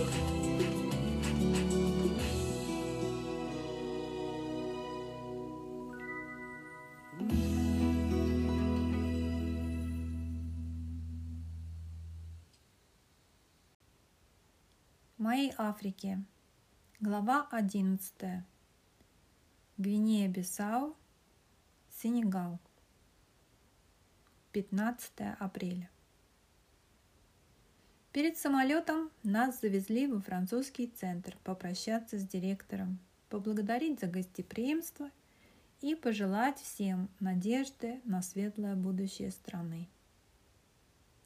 моей 15.18 15.52
Африке. 15.58 16.22
Глава 17.00 17.46
11. 17.52 18.44
Гвинея-Бисау, 19.76 20.96
Сенегал. 21.90 22.58
15 24.52 25.36
апреля. 25.38 25.93
Перед 28.14 28.38
самолетом 28.38 29.10
нас 29.24 29.60
завезли 29.60 30.06
во 30.06 30.20
французский 30.20 30.86
центр 30.86 31.36
попрощаться 31.42 32.16
с 32.16 32.24
директором, 32.24 33.00
поблагодарить 33.28 33.98
за 33.98 34.06
гостеприимство 34.06 35.10
и 35.80 35.96
пожелать 35.96 36.60
всем 36.60 37.08
надежды 37.18 38.00
на 38.04 38.22
светлое 38.22 38.76
будущее 38.76 39.32
страны. 39.32 39.88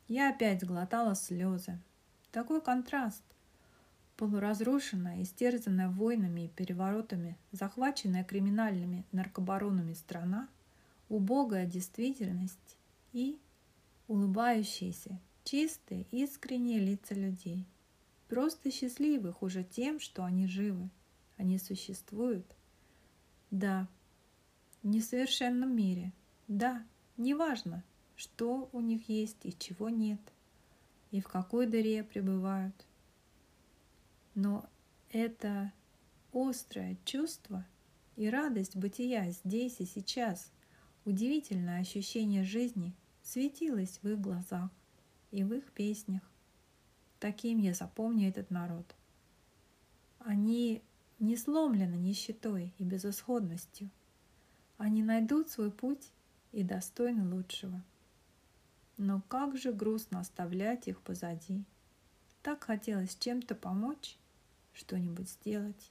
Я 0.06 0.30
опять 0.30 0.64
глотала 0.64 1.14
слезы. 1.14 1.78
Такой 2.32 2.62
контраст 2.62 3.22
полуразрушенная, 4.16 5.22
истерзанная 5.22 5.90
войнами 5.90 6.46
и 6.46 6.48
переворотами, 6.48 7.36
захваченная 7.52 8.24
криминальными 8.24 9.04
наркобаронами 9.12 9.92
страна, 9.92 10.48
убогая 11.10 11.66
действительность 11.66 12.78
и 13.12 13.38
улыбающиеся, 14.06 15.20
чистые, 15.48 16.04
искренние 16.10 16.78
лица 16.78 17.14
людей, 17.14 17.64
просто 18.28 18.70
счастливых 18.70 19.42
уже 19.42 19.64
тем, 19.64 19.98
что 19.98 20.22
они 20.24 20.46
живы, 20.46 20.90
они 21.38 21.58
существуют. 21.58 22.44
Да, 23.50 23.88
в 24.82 24.88
несовершенном 24.88 25.74
мире, 25.74 26.12
да, 26.48 26.84
неважно, 27.16 27.82
что 28.14 28.68
у 28.72 28.80
них 28.80 29.08
есть 29.08 29.38
и 29.44 29.58
чего 29.58 29.88
нет, 29.88 30.20
и 31.12 31.22
в 31.22 31.28
какой 31.28 31.66
дыре 31.66 32.04
пребывают. 32.04 32.74
Но 34.34 34.68
это 35.08 35.72
острое 36.30 36.98
чувство 37.06 37.66
и 38.16 38.28
радость 38.28 38.76
бытия 38.76 39.30
здесь 39.30 39.80
и 39.80 39.86
сейчас, 39.86 40.52
удивительное 41.06 41.80
ощущение 41.80 42.44
жизни 42.44 42.92
светилось 43.22 43.98
в 44.02 44.08
их 44.08 44.20
глазах 44.20 44.70
и 45.30 45.44
в 45.44 45.52
их 45.52 45.70
песнях. 45.72 46.22
Таким 47.20 47.58
я 47.58 47.74
запомню 47.74 48.28
этот 48.28 48.50
народ. 48.50 48.94
Они 50.20 50.82
не 51.18 51.36
сломлены 51.36 51.94
нищетой 51.94 52.72
и 52.78 52.84
безысходностью. 52.84 53.90
Они 54.76 55.02
найдут 55.02 55.50
свой 55.50 55.70
путь 55.70 56.12
и 56.52 56.62
достойны 56.62 57.34
лучшего. 57.34 57.82
Но 58.96 59.22
как 59.28 59.56
же 59.56 59.72
грустно 59.72 60.20
оставлять 60.20 60.88
их 60.88 61.00
позади. 61.00 61.64
Так 62.42 62.64
хотелось 62.64 63.16
чем-то 63.16 63.54
помочь, 63.54 64.16
что-нибудь 64.72 65.28
сделать. 65.28 65.90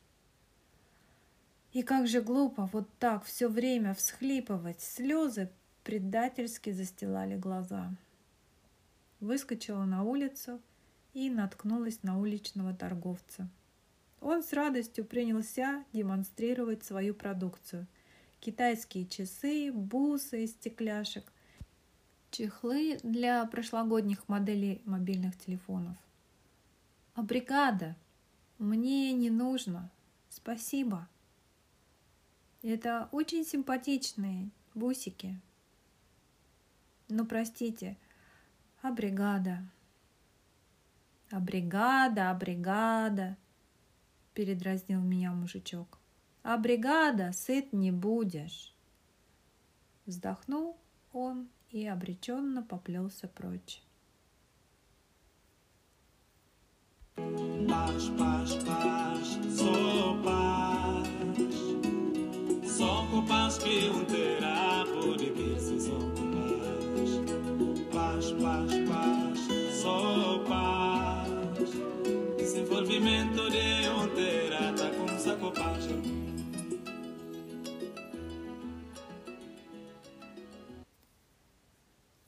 И 1.73 1.83
как 1.83 2.07
же 2.07 2.21
глупо 2.21 2.69
вот 2.71 2.87
так 2.99 3.25
все 3.25 3.49
время 3.49 3.93
всхлипывать. 3.93 4.81
Слезы 4.81 5.49
предательски 5.83 6.71
застилали 6.71 7.37
глаза. 7.37 7.91
Выскочила 9.19 9.85
на 9.85 10.03
улицу 10.03 10.61
и 11.13 11.29
наткнулась 11.29 12.03
на 12.03 12.19
уличного 12.19 12.73
торговца. 12.73 13.49
Он 14.21 14.43
с 14.43 14.53
радостью 14.53 15.05
принялся 15.05 15.83
демонстрировать 15.93 16.83
свою 16.83 17.13
продукцию. 17.13 17.87
Китайские 18.39 19.07
часы, 19.07 19.71
бусы 19.71 20.43
из 20.43 20.51
стекляшек, 20.51 21.31
чехлы 22.29 22.99
для 23.03 23.45
прошлогодних 23.45 24.27
моделей 24.27 24.81
мобильных 24.85 25.37
телефонов. 25.37 25.97
А 27.15 27.23
бригада? 27.23 27.95
Мне 28.59 29.11
не 29.13 29.29
нужно. 29.29 29.89
Спасибо. 30.29 31.07
Это 32.61 33.09
очень 33.11 33.43
симпатичные 33.45 34.49
бусики. 34.75 35.39
Но 37.07 37.25
простите, 37.25 37.97
а 38.81 38.91
бригада? 38.91 39.63
А 41.31 41.39
бригада, 41.39 42.29
а 42.29 42.33
бригада, 42.33 43.37
передразнил 44.33 45.01
меня 45.01 45.31
мужичок. 45.31 45.99
А 46.43 46.57
бригада, 46.57 47.33
сыт 47.33 47.73
не 47.73 47.91
будешь. 47.91 48.73
Вздохнул 50.05 50.77
он 51.11 51.49
и 51.69 51.85
обреченно 51.85 52.63
поплелся 52.63 53.27
прочь. 53.27 53.81
Paz, 57.67 58.09
paz, 58.17 58.53
paz, 58.63 59.27
só 59.57 60.23
paz. 60.23 61.07
Só 62.77 63.05
Paz, 68.47 68.71
paz, 68.87 69.39
só 69.81 70.39
paz. 70.47 71.69
Desenvolvimento 72.37 73.49
de 73.49 73.83
terá 74.15 74.73
tá 74.73 74.89
com 74.95 75.19
saco 75.19 75.51
paz. 75.51 75.83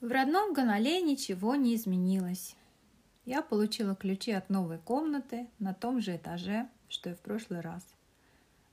В 0.02 0.12
родном 0.12 0.52
Ганале 0.52 1.02
ничего 1.02 1.56
не 1.56 1.74
изменилось. 1.76 2.58
Я 3.24 3.42
получила 3.42 3.96
ключи 3.96 4.34
от 4.34 4.50
новой 4.50 4.80
комнаты 4.80 5.48
на 5.58 5.74
том 5.74 6.02
же 6.02 6.18
этаже, 6.18 6.68
что 6.90 7.12
и 7.12 7.14
в 7.14 7.22
прошлый 7.22 7.62
раз. 7.62 7.86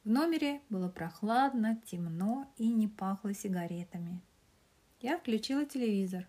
В 0.02 0.10
номере 0.10 0.62
было 0.68 0.88
прохладно, 0.88 1.80
темно 1.86 2.52
и 2.56 2.66
не 2.66 2.88
пахло 2.88 3.32
сигаретами. 3.32 4.20
Я 5.00 5.16
включила 5.16 5.64
телевизор, 5.64 6.26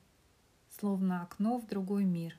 словно 0.80 1.24
окно 1.24 1.58
в 1.58 1.68
другой 1.68 2.06
мир. 2.06 2.38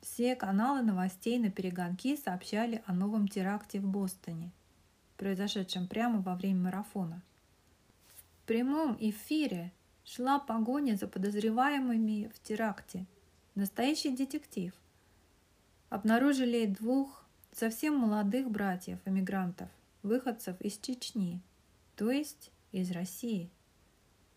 Все 0.00 0.34
каналы 0.34 0.82
новостей 0.82 1.38
на 1.38 1.50
перегонки 1.50 2.16
сообщали 2.16 2.82
о 2.86 2.94
новом 2.94 3.28
теракте 3.28 3.80
в 3.80 3.86
Бостоне, 3.86 4.50
произошедшем 5.16 5.88
прямо 5.88 6.20
во 6.20 6.34
время 6.34 6.64
марафона. 6.64 7.22
В 8.08 8.46
прямом 8.46 8.96
эфире 8.98 9.72
шла 10.04 10.38
погоня 10.38 10.96
за 10.96 11.06
подозреваемыми 11.06 12.30
в 12.34 12.40
теракте. 12.40 13.06
Настоящий 13.54 14.16
детектив. 14.16 14.72
Обнаружили 15.90 16.66
двух 16.66 17.24
совсем 17.52 17.96
молодых 17.96 18.50
братьев-эмигрантов, 18.50 19.68
выходцев 20.02 20.60
из 20.60 20.78
Чечни, 20.78 21.40
то 21.96 22.10
есть 22.10 22.50
из 22.72 22.90
России. 22.90 23.50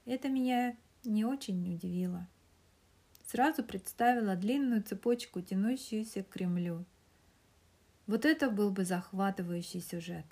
Это 0.05 0.29
меня 0.29 0.75
не 1.03 1.23
очень 1.25 1.73
удивило. 1.73 2.27
Сразу 3.33 3.63
представила 3.63 4.35
длинную 4.35 4.83
цепочку, 4.83 5.41
тянущуюся 5.41 6.21
к 6.21 6.29
Кремлю. 6.29 6.85
Вот 8.05 8.25
это 8.25 8.51
был 8.51 8.69
бы 8.69 8.85
захватывающий 8.85 9.81
сюжет. 9.81 10.27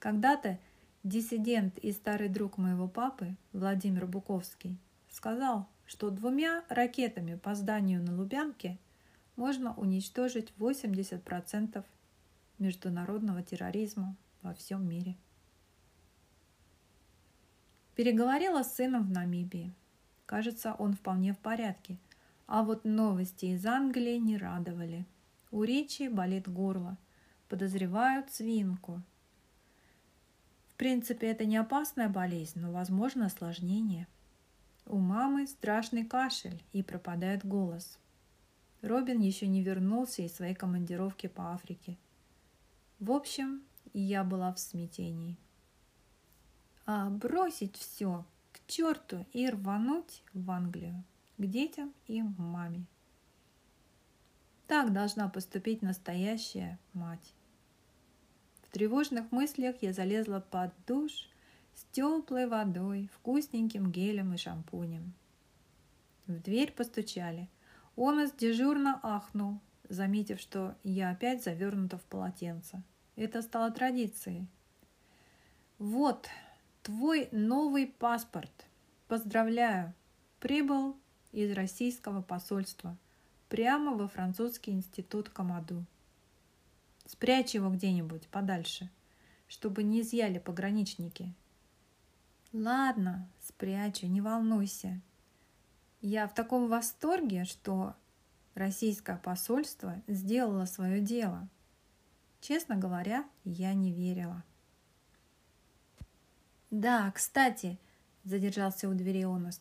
Когда-то 0.00 0.58
Диссидент 1.04 1.78
и 1.78 1.92
старый 1.92 2.28
друг 2.28 2.58
моего 2.58 2.88
папы, 2.88 3.36
Владимир 3.52 4.06
Буковский, 4.06 4.76
сказал, 5.08 5.68
что 5.86 6.10
двумя 6.10 6.64
ракетами 6.68 7.36
по 7.36 7.54
зданию 7.54 8.02
на 8.02 8.16
Лубянке 8.16 8.76
можно 9.36 9.72
уничтожить 9.76 10.52
80% 10.58 11.84
международного 12.58 13.40
терроризма 13.44 14.16
во 14.42 14.52
всем 14.52 14.88
мире. 14.88 15.16
Переговорила 17.94 18.64
с 18.64 18.74
сыном 18.74 19.04
в 19.04 19.12
Намибии. 19.12 19.72
Кажется, 20.32 20.74
он 20.78 20.94
вполне 20.94 21.34
в 21.34 21.38
порядке. 21.38 21.98
А 22.46 22.62
вот 22.62 22.84
новости 22.84 23.46
из 23.46 23.66
Англии 23.66 24.16
не 24.16 24.36
радовали. 24.38 25.04
У 25.50 25.62
Ричи 25.62 26.08
болит 26.08 26.48
горло. 26.48 26.96
Подозревают 27.48 28.30
свинку– 28.30 29.02
принципе, 30.82 31.28
это 31.28 31.44
не 31.44 31.58
опасная 31.58 32.08
болезнь, 32.08 32.58
но 32.58 32.72
возможно 32.72 33.26
осложнение. 33.26 34.08
У 34.84 34.98
мамы 34.98 35.46
страшный 35.46 36.04
кашель 36.04 36.60
и 36.72 36.82
пропадает 36.82 37.46
голос. 37.46 38.00
Робин 38.80 39.20
еще 39.20 39.46
не 39.46 39.62
вернулся 39.62 40.22
из 40.22 40.34
своей 40.34 40.56
командировки 40.56 41.28
по 41.28 41.52
Африке. 41.52 41.96
В 42.98 43.12
общем, 43.12 43.62
я 43.92 44.24
была 44.24 44.52
в 44.52 44.58
смятении. 44.58 45.36
А 46.84 47.10
бросить 47.10 47.76
все 47.76 48.24
черту 48.72 49.26
и 49.32 49.48
рвануть 49.48 50.22
в 50.32 50.50
Англию, 50.50 51.04
к 51.38 51.46
детям 51.46 51.92
и 52.06 52.22
маме. 52.22 52.86
Так 54.66 54.92
должна 54.92 55.28
поступить 55.28 55.82
настоящая 55.82 56.78
мать 56.92 57.34
тревожных 58.72 59.30
мыслях 59.30 59.76
я 59.80 59.92
залезла 59.92 60.40
под 60.40 60.72
душ 60.86 61.12
с 61.74 61.84
теплой 61.92 62.46
водой, 62.46 63.08
вкусненьким 63.14 63.92
гелем 63.92 64.34
и 64.34 64.36
шампунем. 64.36 65.12
В 66.26 66.40
дверь 66.40 66.72
постучали. 66.72 67.48
Омас 67.94 68.32
дежурно 68.32 68.98
ахнул, 69.02 69.60
заметив, 69.88 70.40
что 70.40 70.74
я 70.82 71.10
опять 71.10 71.44
завернута 71.44 71.98
в 71.98 72.02
полотенце. 72.02 72.82
Это 73.16 73.42
стало 73.42 73.70
традицией. 73.70 74.48
«Вот, 75.78 76.28
твой 76.82 77.28
новый 77.32 77.86
паспорт. 77.86 78.66
Поздравляю. 79.08 79.94
Прибыл 80.40 80.96
из 81.30 81.52
российского 81.52 82.22
посольства 82.22 82.96
прямо 83.48 83.92
во 83.94 84.08
французский 84.08 84.72
институт 84.72 85.28
Камаду. 85.28 85.84
Спрячь 87.06 87.54
его 87.54 87.70
где-нибудь 87.70 88.26
подальше, 88.28 88.90
чтобы 89.48 89.82
не 89.82 90.00
изъяли 90.00 90.38
пограничники. 90.38 91.32
Ладно, 92.52 93.28
спрячу, 93.40 94.06
не 94.06 94.20
волнуйся. 94.20 95.00
Я 96.00 96.26
в 96.26 96.34
таком 96.34 96.68
восторге, 96.68 97.44
что 97.44 97.94
российское 98.54 99.16
посольство 99.16 100.02
сделало 100.06 100.64
свое 100.64 101.00
дело. 101.00 101.48
Честно 102.40 102.76
говоря, 102.76 103.24
я 103.44 103.72
не 103.72 103.92
верила. 103.92 104.42
Да, 106.72 107.12
кстати, 107.14 107.78
задержался 108.24 108.88
у 108.88 108.94
двери 108.94 109.24
Оност. 109.24 109.60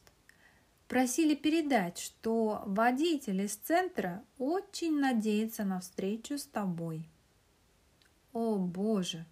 Просили 0.87 1.35
передать, 1.35 1.99
что 1.99 2.63
водитель 2.65 3.41
из 3.41 3.57
центра 3.57 4.23
очень 4.37 4.97
надеется 4.97 5.65
на 5.65 5.81
встречу 5.81 6.37
с 6.37 6.45
тобой. 6.45 7.09
О, 8.31 8.55
боже! 8.55 9.25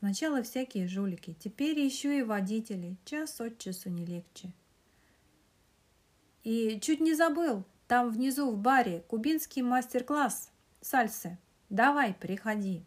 Сначала 0.00 0.42
всякие 0.42 0.88
жулики, 0.88 1.36
теперь 1.38 1.78
еще 1.78 2.18
и 2.18 2.24
водители. 2.24 2.96
Час 3.04 3.40
от 3.40 3.58
часу 3.58 3.88
не 3.88 4.04
легче. 4.04 4.52
И 6.42 6.80
чуть 6.80 7.00
не 7.00 7.14
забыл, 7.14 7.64
там 7.86 8.10
внизу 8.10 8.50
в 8.50 8.58
баре 8.58 9.04
кубинский 9.06 9.62
мастер-класс 9.62 10.50
сальсы. 10.80 11.38
Давай, 11.68 12.14
приходи. 12.14 12.84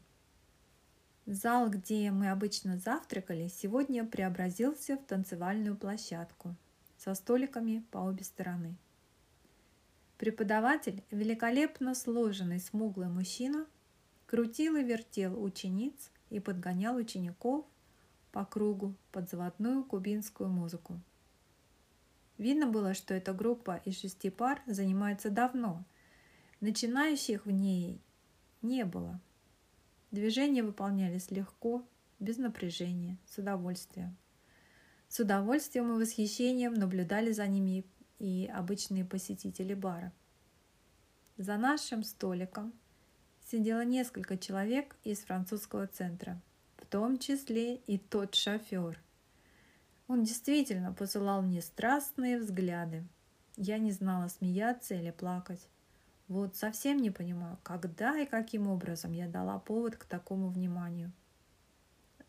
Зал, 1.26 1.70
где 1.70 2.12
мы 2.12 2.32
обычно 2.32 2.78
завтракали, 2.78 3.48
сегодня 3.48 4.04
преобразился 4.06 4.98
в 4.98 5.06
танцевальную 5.06 5.78
площадку 5.78 6.54
со 6.98 7.16
столиками 7.16 7.86
по 7.92 8.00
обе 8.00 8.26
стороны. 8.26 8.76
Преподаватель, 10.18 11.02
великолепно 11.12 11.96
сложенный 11.96 12.60
смуглый 12.60 13.08
мужчина, 13.08 13.66
крутил 14.26 14.76
и 14.76 14.84
вертел 14.84 15.42
учениц 15.42 16.12
и 16.30 16.42
подгонял 16.42 16.98
учеников 16.98 17.66
по 18.34 18.44
кругу 18.44 18.94
под 19.14 19.30
заводную 19.30 19.86
кубинскую 19.86 20.50
музыку. 20.50 21.00
Видно 22.38 22.68
было, 22.68 22.94
что 22.94 23.14
эта 23.14 23.32
группа 23.34 23.82
из 23.86 23.98
шести 23.98 24.30
пар 24.30 24.62
занимается 24.66 25.30
давно. 25.30 25.86
Начинающих 26.60 27.46
в 27.46 27.52
ней 27.52 28.02
не 28.62 28.84
было. 28.84 29.22
Движения 30.14 30.62
выполнялись 30.62 31.32
легко, 31.32 31.84
без 32.20 32.38
напряжения, 32.38 33.18
с 33.26 33.40
удовольствием. 33.40 34.16
С 35.10 35.20
удовольствием 35.20 35.92
и 35.92 36.00
восхищением 36.00 36.76
наблюдали 36.76 37.32
за 37.32 37.48
ними 37.48 37.84
и 38.20 38.48
обычные 38.54 39.06
посетители 39.06 39.74
бара. 39.74 40.14
За 41.38 41.58
нашим 41.58 42.04
столиком 42.04 42.74
сидело 43.50 43.84
несколько 43.84 44.38
человек 44.38 44.96
из 45.04 45.18
французского 45.22 45.88
центра, 45.88 46.40
в 46.78 46.86
том 46.86 47.18
числе 47.18 47.78
и 47.78 47.98
тот 47.98 48.36
шофер. 48.36 49.02
Он 50.08 50.24
действительно 50.24 50.94
посылал 50.94 51.42
мне 51.42 51.60
страстные 51.64 52.38
взгляды. 52.38 53.04
Я 53.58 53.80
не 53.80 53.92
знала, 53.92 54.28
смеяться 54.28 54.94
или 54.94 55.10
плакать. 55.10 55.68
Вот 56.28 56.56
совсем 56.56 56.98
не 56.98 57.12
понимаю, 57.12 57.58
когда 57.64 58.18
и 58.20 58.26
каким 58.26 58.68
образом 58.68 59.12
я 59.12 59.28
дала 59.28 59.60
повод 59.60 59.98
к 59.98 60.06
такому 60.06 60.50
вниманию. 60.50 61.12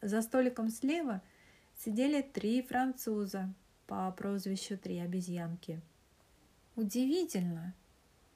За 0.02 0.20
столиком 0.20 0.68
слева 0.68 1.22
сидели 1.78 2.20
три 2.20 2.62
француза 2.62 3.52
по 3.86 4.10
прозвищу 4.12 4.76
«Три 4.76 4.98
обезьянки». 4.98 5.80
Удивительно, 6.76 7.74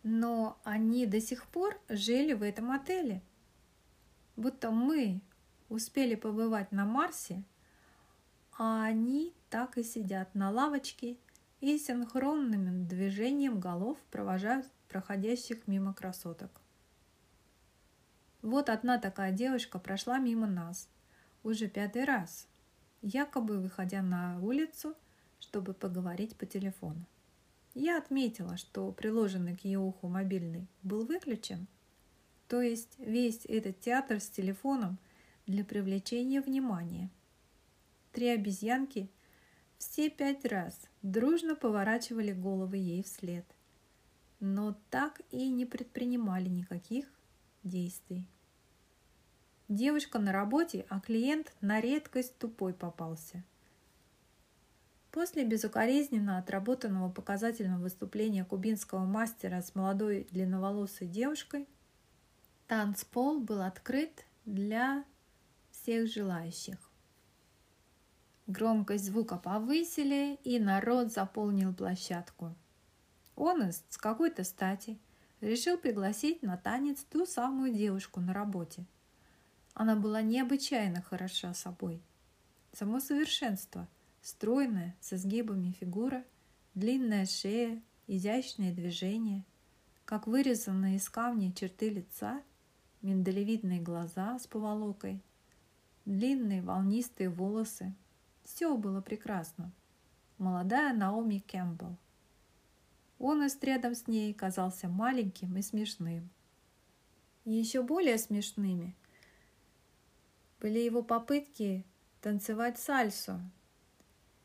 но 0.03 0.59
они 0.63 1.07
до 1.07 1.21
сих 1.21 1.47
пор 1.47 1.79
жили 1.89 2.33
в 2.33 2.43
этом 2.43 2.71
отеле. 2.71 3.21
Будто 4.37 4.71
мы 4.71 5.21
успели 5.69 6.15
побывать 6.15 6.71
на 6.71 6.85
Марсе, 6.85 7.43
а 8.57 8.85
они 8.85 9.35
так 9.51 9.77
и 9.77 9.83
сидят 9.83 10.35
на 10.35 10.51
лавочке 10.51 11.17
и 11.61 11.79
синхронным 11.79 12.87
движением 12.87 13.59
голов 13.59 13.99
провожают 14.11 14.67
проходящих 14.89 15.67
мимо 15.67 15.95
красоток. 15.95 16.51
Вот 18.43 18.69
одна 18.69 18.99
такая 18.99 19.33
девушка 19.33 19.79
прошла 19.79 20.19
мимо 20.19 20.47
нас 20.47 20.89
уже 21.43 21.69
пятый 21.69 22.05
раз, 22.05 22.47
якобы 23.03 23.59
выходя 23.59 24.03
на 24.03 24.39
улицу, 24.41 24.95
чтобы 25.41 25.75
поговорить 25.75 26.37
по 26.37 26.47
телефону. 26.47 27.05
Я 27.75 27.99
отметила, 27.99 28.57
что 28.57 28.91
приложенный 28.93 29.57
к 29.57 29.65
ее 29.65 29.79
уху 29.79 30.09
мобильный 30.09 30.67
был 30.83 31.05
выключен, 31.05 31.67
то 32.49 32.61
есть 32.61 32.99
весь 32.99 33.45
этот 33.47 33.81
театр 33.81 34.21
с 34.21 34.29
телефоном 34.29 34.99
для 35.47 35.65
привлечения 35.65 36.41
внимания. 36.41 37.11
Три 38.13 38.29
обезьянки 38.29 39.11
все 39.77 40.11
пять 40.11 40.45
раз 40.45 40.89
дружно 41.03 41.55
поворачивали 41.55 42.33
головы 42.33 42.79
ей 42.79 43.03
вслед, 43.03 43.45
но 44.41 44.77
так 44.91 45.21
и 45.31 45.49
не 45.51 45.67
предпринимали 45.67 46.49
никаких 46.49 47.07
действий. 47.63 48.27
Девушка 49.69 50.19
на 50.19 50.33
работе, 50.33 50.87
а 50.89 51.01
клиент 51.01 51.53
на 51.61 51.81
редкость 51.81 52.39
тупой 52.39 52.73
попался. 52.73 53.45
После 55.11 55.45
безукоризненно 55.45 56.39
отработанного 56.39 57.11
показательного 57.11 57.83
выступления 57.83 58.45
кубинского 58.45 59.05
мастера 59.05 59.61
с 59.61 59.75
молодой 59.75 60.27
длинноволосой 60.31 61.07
девушкой, 61.07 61.67
танцпол 62.67 63.41
был 63.41 63.63
открыт 63.63 64.25
для 64.45 65.05
всех 65.71 66.09
желающих. 66.09 66.79
Громкость 68.47 69.05
звука 69.05 69.37
повысили, 69.37 70.39
и 70.45 70.59
народ 70.59 71.13
заполнил 71.13 71.75
площадку. 71.75 72.55
Он 73.39 73.71
с 73.71 73.97
какой-то 73.97 74.43
стати 74.43 74.99
решил 75.41 75.79
пригласить 75.79 76.43
на 76.43 76.57
танец 76.57 77.05
ту 77.05 77.25
самую 77.25 77.73
девушку 77.73 78.21
на 78.21 78.35
работе. 78.35 78.85
Она 79.75 79.95
была 79.95 80.23
необычайно 80.23 81.03
хороша 81.03 81.55
собой. 81.55 82.03
Само 82.73 82.99
совершенство, 82.99 83.87
стройная, 84.23 84.97
с 85.01 85.13
изгибами 85.13 85.71
фигура, 85.71 86.25
длинная 86.75 87.27
шея, 87.27 87.81
изящные 88.09 88.73
движения, 88.73 89.45
как 90.05 90.27
вырезанные 90.27 90.97
из 90.97 91.09
камня 91.09 91.53
черты 91.53 91.91
лица, 91.91 92.43
миндалевидные 93.03 93.81
глаза 93.81 94.37
с 94.41 94.49
поволокой, 94.49 95.23
длинные 96.05 96.61
волнистые 96.61 97.29
волосы– 97.29 97.95
все 98.49 98.77
было 98.77 99.03
прекрасно. 99.03 99.71
Молодая 100.39 100.95
Наоми 100.95 101.39
Кэмпбелл. 101.39 101.99
Он 103.19 103.45
и 103.45 103.49
рядом 103.63 103.95
с 103.95 104.07
ней 104.07 104.33
казался 104.33 104.89
маленьким 104.89 105.57
и 105.57 105.63
смешным. 105.63 106.31
И 107.45 107.53
еще 107.53 107.83
более 107.83 108.19
смешными 108.19 108.95
были 110.61 110.79
его 110.79 111.03
попытки 111.03 111.85
танцевать 112.21 112.79
сальсу. 112.79 113.41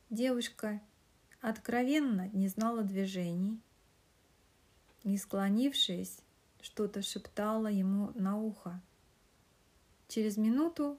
Девушка 0.09 0.81
откровенно 1.41 2.29
не 2.33 2.47
знала 2.47 2.83
движений 2.83 3.59
и, 5.03 5.17
склонившись, 5.17 6.19
что-то 6.62 7.01
шептала 7.01 7.67
ему 7.67 8.12
на 8.15 8.39
ухо. 8.39 8.81
Через 10.07 10.38
минуту 10.38 10.97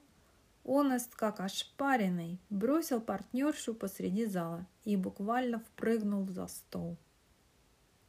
Оност, 0.63 1.15
как 1.15 1.39
ошпаренный, 1.39 2.39
бросил 2.49 2.99
партнершу 2.99 3.75
посреди 3.75 4.25
зала 4.25 4.65
и 4.83 4.95
буквально 4.95 5.59
впрыгнул 5.59 6.27
за 6.27 6.47
стол. 6.47 6.97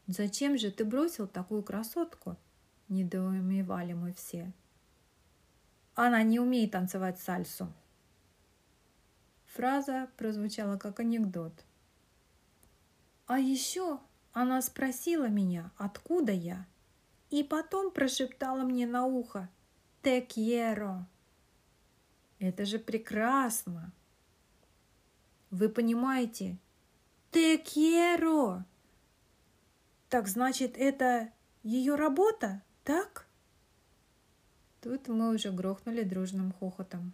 «Зачем 0.07 0.57
же 0.57 0.71
ты 0.71 0.85
бросил 0.85 1.27
такую 1.27 1.63
красотку?»– 1.63 2.37
недоумевали 2.89 3.93
мы 3.93 4.13
все. 4.13 4.53
«Она 5.95 6.23
не 6.23 6.39
умеет 6.39 6.73
танцевать 6.73 7.19
сальсу». 7.19 7.73
Фраза 9.47 10.09
прозвучала 10.17 10.77
как 10.77 11.01
анекдот. 11.01 11.65
А 13.27 13.41
еще 13.41 13.99
она 14.33 14.63
спросила 14.63 15.29
меня, 15.29 15.71
откуда 15.77 16.31
я, 16.31 16.67
и 17.31 17.43
потом 17.43 17.91
прошептала 17.91 18.63
мне 18.63 18.87
на 18.87 19.07
ухо 19.07 19.49
«Те 20.03 20.21
quiero». 20.21 21.05
Это 22.39 22.67
же 22.67 22.79
прекрасно. 22.79 23.93
Вы 25.51 25.69
понимаете? 25.69 26.59
Quiero. 27.33 28.63
Так 30.17 30.29
значит, 30.29 30.79
это 30.79 31.29
ее 31.63 31.95
работа, 31.95 32.63
так? 32.85 33.27
Тут 34.81 35.09
мы 35.09 35.35
уже 35.35 35.53
грохнули 35.53 36.05
дружным 36.05 36.55
хохотом. 36.55 37.13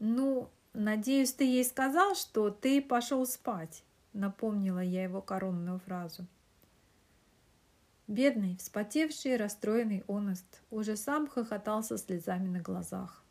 Ну, 0.00 0.50
надеюсь, 0.72 1.32
ты 1.32 1.44
ей 1.44 1.64
сказал, 1.64 2.16
что 2.16 2.50
ты 2.50 2.82
пошел 2.82 3.24
спать, 3.26 3.84
напомнила 4.12 4.80
я 4.80 5.04
его 5.04 5.22
коронную 5.22 5.78
фразу. 5.78 6.26
Бедный, 8.08 8.56
вспотевший, 8.56 9.36
расстроенный 9.36 10.02
Оност 10.08 10.62
уже 10.68 10.96
сам 10.96 11.28
хохотал 11.28 11.84
со 11.84 11.96
слезами 11.96 12.48
на 12.48 12.58
глазах. 12.58 13.22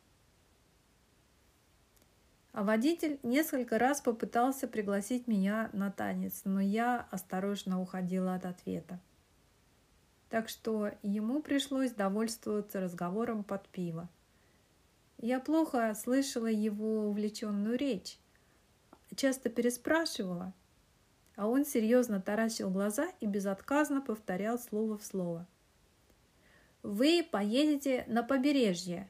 А 2.52 2.64
водитель 2.64 3.18
несколько 3.22 3.78
раз 3.78 4.02
попытался 4.02 4.68
пригласить 4.68 5.26
меня 5.26 5.70
на 5.72 5.90
танец, 5.90 6.42
но 6.44 6.60
я 6.60 7.06
осторожно 7.10 7.80
уходила 7.80 8.34
от 8.34 8.44
ответа. 8.44 9.00
Так 10.28 10.50
что 10.50 10.90
ему 11.02 11.42
пришлось 11.42 11.92
довольствоваться 11.92 12.80
разговором 12.80 13.42
под 13.42 13.66
пиво. 13.68 14.08
Я 15.18 15.40
плохо 15.40 15.94
слышала 15.94 16.46
его 16.46 17.08
увлеченную 17.08 17.78
речь, 17.78 18.18
часто 19.14 19.48
переспрашивала, 19.48 20.52
а 21.36 21.46
он 21.46 21.64
серьезно 21.64 22.20
таращил 22.20 22.70
глаза 22.70 23.08
и 23.20 23.26
безотказно 23.26 24.02
повторял 24.02 24.58
слово 24.58 24.98
в 24.98 25.04
слово. 25.04 25.46
«Вы 26.82 27.26
поедете 27.30 28.04
на 28.08 28.22
побережье, 28.22 29.08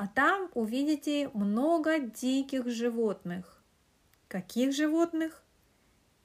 а 0.00 0.06
там 0.06 0.48
увидите 0.54 1.28
много 1.34 1.98
диких 1.98 2.66
животных. 2.70 3.62
Каких 4.28 4.72
животных? 4.72 5.44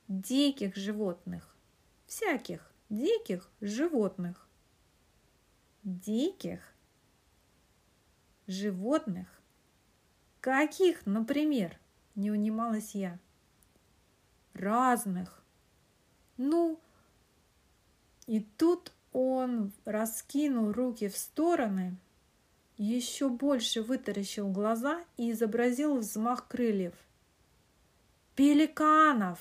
Диких 0.08 0.78
животных. 0.78 1.58
Всяких 2.06 2.72
диких 2.90 3.52
животных. 3.60 4.48
Диких 5.84 6.62
животных? 8.48 9.42
Каких, 10.40 11.06
например? 11.06 11.78
Не 12.16 12.32
унималась 12.32 12.96
я. 12.96 13.20
Разных. 14.54 15.44
Ну, 16.38 16.80
и 18.26 18.40
тут 18.40 18.94
он 19.12 19.74
раскинул 19.84 20.72
руки 20.72 21.10
в 21.10 21.18
стороны– 21.18 21.98
еще 22.78 23.30
больше 23.30 23.82
вытаращил 23.82 24.50
глаза 24.50 25.04
и 25.18 25.32
изобразил 25.32 25.98
взмах 25.98 26.48
крыльев. 26.48 26.94
«Пеликанов!» 28.36 29.40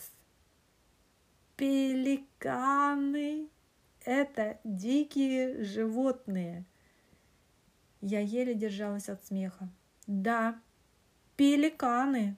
Пеликаны– 1.57 3.49
это 4.05 4.59
дикие 4.65 5.63
животные. 5.63 6.65
Я 8.01 8.19
еле 8.19 8.55
держалась 8.55 9.09
от 9.09 9.25
смеха. 9.25 9.69
Да, 10.09 10.61
пеликаны. 11.37 12.37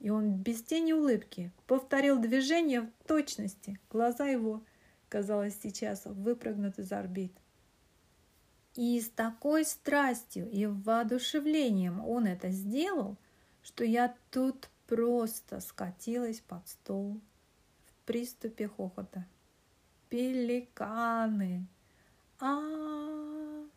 И 0.00 0.10
он 0.10 0.34
без 0.34 0.60
тени 0.64 0.92
улыбки 0.92 1.52
повторил 1.68 2.18
движение 2.18 2.80
в 2.80 2.90
точности. 3.06 3.78
Глаза 3.90 4.26
его, 4.26 4.64
казалось, 5.08 5.56
сейчас 5.62 6.04
выпрыгнут 6.04 6.80
из 6.80 6.90
орбит. 6.90 7.32
И 8.74 8.98
с 9.00 9.10
такой 9.10 9.66
страстью 9.66 10.50
и 10.50 10.64
воодушевлением 10.64 12.00
он 12.04 12.26
это 12.26 12.48
сделал, 12.48 13.18
что 13.62 13.84
я 13.84 14.14
тут 14.30 14.70
просто 14.86 15.60
скатилась 15.60 16.40
под 16.40 16.66
стол 16.66 17.20
в 17.84 18.06
приступе 18.06 18.68
хохота. 18.68 19.26
Пеликаны! 20.08 21.66
А, 22.40 22.46
-а, 22.46 23.64
-а. 23.64 23.70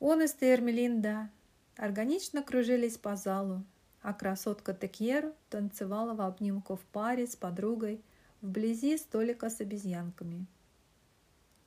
Он 0.00 0.22
и 0.22 0.26
Стермелинда 0.26 1.30
органично 1.76 2.42
кружились 2.42 2.98
по 2.98 3.14
залу, 3.14 3.64
а 4.02 4.12
красотка 4.12 4.74
Текьер 4.74 5.32
танцевала 5.48 6.14
в 6.14 6.20
обнимку 6.20 6.76
в 6.76 6.84
паре 6.86 7.26
с 7.26 7.36
подругой 7.36 8.02
вблизи 8.40 8.98
столика 8.98 9.48
с 9.48 9.60
обезьянками– 9.60 10.46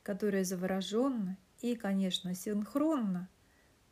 которые 0.03 0.43
завороженно 0.45 1.37
и, 1.61 1.75
конечно, 1.75 2.33
синхронно 2.33 3.29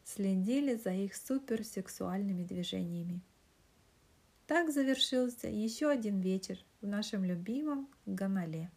следили 0.03 0.75
за 0.75 0.91
их 0.91 1.15
суперсексуальными 1.15 2.43
движениями. 2.43 3.21
Так 4.47 4.71
завершился 4.71 5.47
еще 5.47 5.89
один 5.89 6.19
вечер 6.19 6.57
в 6.81 6.87
нашем 6.87 7.23
любимом 7.23 7.87
Ганале. 8.07 8.71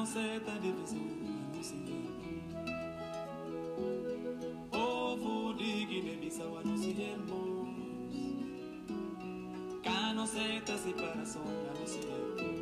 non 0.00 0.06
se 0.06 0.40
tadi 0.46 0.72
Ovo 4.70 5.52
digine 5.52 6.16
misa 6.16 6.44
wano 6.44 6.74
si 6.74 6.96
se 10.26 10.62
tasi 10.64 10.92
para 10.94 11.26
sombra 11.26 11.72
no 11.78 11.86
si 11.86 11.98
hermos 11.98 12.60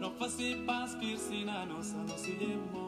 No 0.00 0.10
fasi 0.18 0.56
pas 0.66 0.96
pirsina 0.96 1.66
no 1.66 1.78
no 1.78 2.81